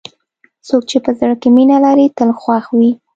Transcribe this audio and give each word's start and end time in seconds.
څوک 0.67 0.81
چې 0.89 0.97
په 1.05 1.11
زړه 1.19 1.35
کې 1.41 1.49
مینه 1.55 1.77
لري، 1.85 2.05
تل 2.17 2.29
خوښ 2.39 2.65
وي. 2.77 2.91